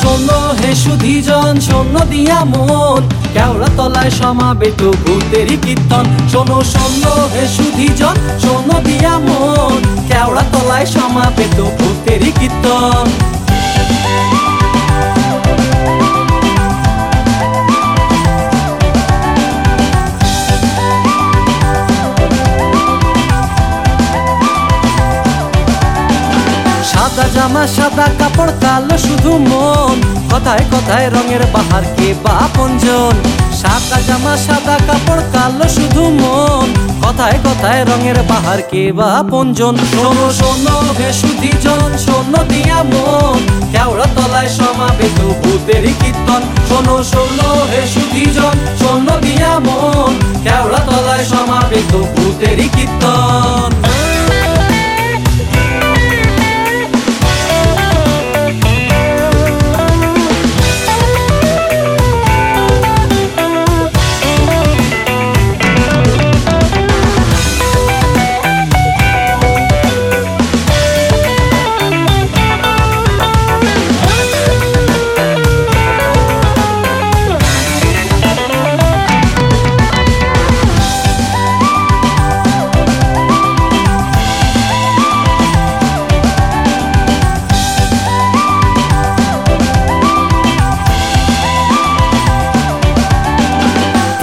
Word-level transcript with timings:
শূন্য 0.00 0.28
হে 0.60 0.70
সুধিজন 0.74 1.54
শূন্য 1.60 1.94
দিয়া 2.12 2.40
মন। 2.52 3.02
কেওড়া 3.34 3.68
তলায় 3.76 4.12
সমাবেত 4.20 4.80
ভূতেরই 5.02 5.56
কীর্তন। 5.64 6.04
শোনো 6.32 6.58
শূন্য 6.72 7.04
হে 7.34 7.44
সুধিজন 7.56 8.16
শূন্য 8.42 8.70
দিয়া 8.86 9.14
মন। 9.26 9.80
কেওড়া 10.08 10.44
তলায় 10.52 10.86
সমাবেত 10.86 11.58
ভূতেরই 11.78 12.30
কীর্তন। 12.40 13.03
সাদা 27.14 27.28
জামা, 27.28 27.66
সাদা 27.66 28.06
কাপড়, 28.18 28.52
কালো 28.60 28.98
শুধু 28.98 29.32
মন। 29.38 29.96
কথায় 30.32 30.64
কথায় 30.72 31.06
রঙের 31.10 31.42
বাহার, 31.52 31.84
কে 31.96 32.14
বা 32.24 32.36
পঞ্জন 32.56 33.14
সাদা 33.52 33.98
জামা, 34.06 34.36
সাদা 34.36 34.76
কাপড়, 34.86 35.22
কালো 35.32 35.66
শুধু 35.68 36.02
মন। 36.02 36.66
কথায় 37.02 37.38
কথায় 37.44 37.82
রঙের 37.84 38.18
বাহার, 38.28 38.60
কে 38.70 38.92
বা 38.92 39.24
পঞ্জন 39.30 39.74
শোনো 39.92 40.26
শোনো, 40.32 40.76
হে 40.98 41.12
সুধীজন, 41.12 41.90
শোনো 41.98 42.40
দিয়া 42.44 42.78
মন। 42.82 43.40
কেওড়া 43.72 44.06
তলায় 44.16 44.48
সমাবেত 44.48 45.18
ভূতেরই 45.42 45.92
কীর্তন। 46.00 46.42
শোনো 46.68 46.96
শোনো, 47.02 47.48
হে 47.70 47.82
সুধীজন, 47.94 48.56
শোনো 48.80 49.14
দিয়া 49.20 49.52
মন। 49.58 50.12
কেওড়া 50.44 50.78
তলায় 50.78 51.24
সমাবেত 51.24 51.92
ভূতেরই 52.14 52.68
কীর্তন। 52.76 53.13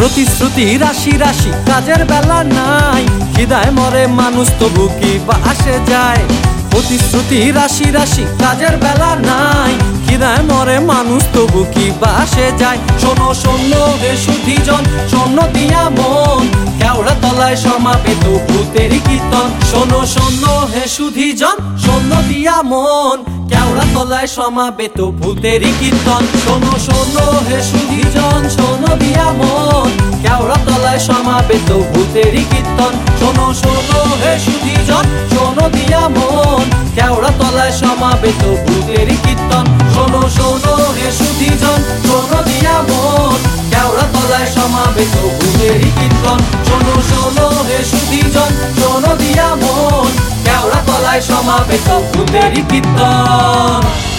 প্রতিশ্রুতি, 0.00 0.78
রাশি 0.78 1.10
রাশি, 1.10 1.50
কাজের 1.66 2.04
বেলা 2.04 2.44
নাই। 2.44 3.06
হৃদয় 3.36 3.70
মরে 3.70 4.06
মানুষ 4.06 4.48
তবু 4.60 4.88
কি 4.88 5.18
বা 5.26 5.34
আসে 5.50 5.78
যায়? 5.86 6.18
প্রতিশ্রুতি, 6.70 7.50
রাশি 7.50 7.90
রাশি, 7.90 8.22
কাজের 8.22 8.76
বেলা 8.76 9.16
নাই। 9.16 9.72
হৃদয় 10.08 10.42
মরে 10.42 10.78
মানুষ 10.78 11.22
তবু 11.34 11.64
কি 11.74 11.90
বা 12.00 12.06
আসে 12.06 12.52
যায়? 12.58 12.78
শোনো 13.00 13.34
শোনো 13.34 13.84
হে 14.02 14.16
সুধীজন, 14.16 14.84
শোনো 15.10 15.42
দিয়া 15.54 15.90
মন। 15.90 16.48
কেওড়া 16.78 17.14
তলায় 17.22 17.56
সমাবেত 17.56 18.52
ভূতেরই 18.52 19.00
কীর্তন। 19.08 19.48
শোনো 19.70 20.06
শোনো 20.06 20.66
হে 20.74 20.88
সুধীজন, 20.88 21.78
শোনো 21.78 22.22
দিয়া 22.28 22.62
মন। 22.62 23.46
কেওড়া 23.48 23.84
তলায় 23.94 24.26
সমাবেত 24.26 25.00
ভূতেরই 25.00 25.72
কীর্তন। 25.80 26.26
শোনো 26.44 26.78
শোনো 26.78 27.26
হে 27.48 27.62
সুধীজন 27.62 27.99
তলায় 31.40 31.60
সমাবেত 31.60 31.96
ভূতেরই 31.96 32.44
কীর্তন। 32.50 32.92
শোনো 33.20 33.54
শোনো 33.54 34.00
হে 34.14 34.38
সুধীজন, 34.38 35.04
শোনো 35.30 35.68
দিয়া 35.68 36.08
মন। 36.08 36.64
কেওড়া 36.94 37.28
তলায় 37.28 37.72
সমাবেত 37.72 38.42
ভূতেরই 38.66 39.16
কীর্তন। 39.24 39.64
শোনো 39.94 40.28
শোনো 40.28 40.74
হে 40.74 41.12
সুধীজন, 41.12 41.80
শোনো 42.08 42.42
দিয়া 42.42 42.82
মন। 42.82 43.38
কেওড়া 43.70 44.06
তলায় 44.14 44.46
সমাবেত 44.46 45.14
ভূতেরই 45.22 45.90
কীর্তন। 46.00 46.38
শোনো 46.68 47.02
শোনো 47.02 47.48
হে 47.48 47.84
সুধীজন, 47.84 48.50
শোনো 48.82 49.16
দিয়া 49.16 49.54
মন। 49.54 50.10
কেওড়া 50.44 50.80
তলায় 50.86 51.20
সমাবেত 51.20 51.88
ভূতেরই 52.16 52.62
কীর্তন। 52.70 54.09